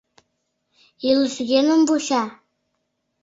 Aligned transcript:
Илыш 1.09 1.35
йӧным 1.49 1.81
вуча? 1.87 2.23